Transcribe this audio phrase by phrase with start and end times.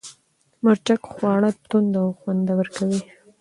[0.63, 2.99] مرچک خواړه توند او خوندور کوي.